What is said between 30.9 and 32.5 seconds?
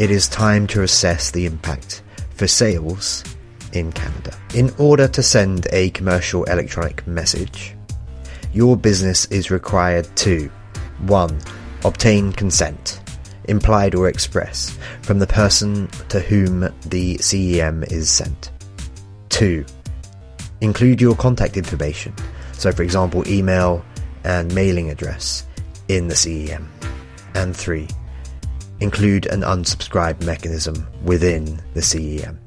within the CEM.